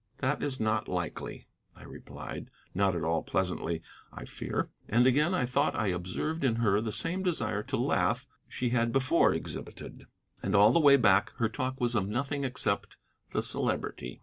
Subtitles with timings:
[0.17, 1.45] "That is not likely,"
[1.75, 4.69] I replied not at all pleasantly, I fear.
[4.89, 8.91] And again I thought I observed in her the same desire to laugh she had
[8.91, 10.07] before exhibited.
[10.41, 12.97] And all the way back her talk was of nothing except
[13.31, 14.19] the Celebrity.